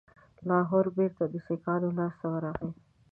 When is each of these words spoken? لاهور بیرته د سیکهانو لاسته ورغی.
لاهور 0.47 0.85
بیرته 0.97 1.23
د 1.29 1.35
سیکهانو 1.45 1.89
لاسته 1.99 2.25
ورغی. 2.33 2.69